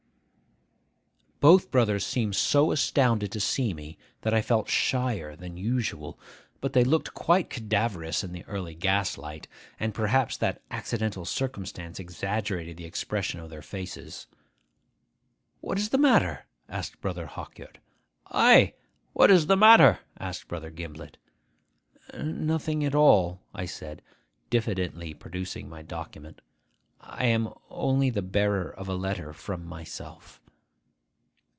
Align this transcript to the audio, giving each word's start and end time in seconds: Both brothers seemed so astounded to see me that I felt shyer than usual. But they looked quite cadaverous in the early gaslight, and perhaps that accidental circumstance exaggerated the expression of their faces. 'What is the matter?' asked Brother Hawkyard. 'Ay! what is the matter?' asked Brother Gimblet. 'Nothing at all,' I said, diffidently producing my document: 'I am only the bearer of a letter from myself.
Both 1.41 1.71
brothers 1.71 2.05
seemed 2.05 2.35
so 2.35 2.71
astounded 2.71 3.31
to 3.31 3.39
see 3.39 3.73
me 3.73 3.97
that 4.21 4.31
I 4.31 4.43
felt 4.43 4.69
shyer 4.69 5.35
than 5.35 5.57
usual. 5.57 6.19
But 6.59 6.73
they 6.73 6.83
looked 6.83 7.15
quite 7.15 7.49
cadaverous 7.49 8.23
in 8.23 8.31
the 8.31 8.43
early 8.45 8.75
gaslight, 8.75 9.47
and 9.79 9.91
perhaps 9.95 10.37
that 10.37 10.61
accidental 10.69 11.25
circumstance 11.25 11.99
exaggerated 11.99 12.77
the 12.77 12.85
expression 12.85 13.39
of 13.39 13.49
their 13.49 13.63
faces. 13.63 14.27
'What 15.61 15.79
is 15.79 15.89
the 15.89 15.97
matter?' 15.97 16.45
asked 16.69 17.01
Brother 17.01 17.25
Hawkyard. 17.25 17.79
'Ay! 18.27 18.73
what 19.13 19.31
is 19.31 19.47
the 19.47 19.57
matter?' 19.57 19.97
asked 20.19 20.47
Brother 20.47 20.69
Gimblet. 20.69 21.17
'Nothing 22.13 22.85
at 22.85 22.93
all,' 22.93 23.41
I 23.51 23.65
said, 23.65 24.03
diffidently 24.51 25.15
producing 25.15 25.67
my 25.67 25.81
document: 25.81 26.41
'I 26.99 27.25
am 27.25 27.53
only 27.71 28.11
the 28.11 28.21
bearer 28.21 28.69
of 28.69 28.87
a 28.87 28.93
letter 28.93 29.33
from 29.33 29.65
myself. 29.65 30.37